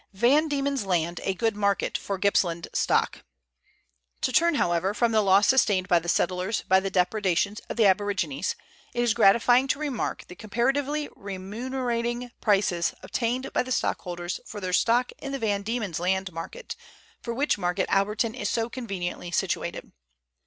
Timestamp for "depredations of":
6.89-7.77